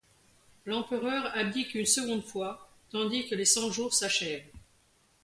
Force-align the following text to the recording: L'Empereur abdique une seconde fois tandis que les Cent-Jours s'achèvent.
L'Empereur 0.65 1.29
abdique 1.37 1.75
une 1.75 1.85
seconde 1.85 2.23
fois 2.23 2.67
tandis 2.89 3.27
que 3.27 3.35
les 3.35 3.45
Cent-Jours 3.45 3.93
s'achèvent. 3.93 4.49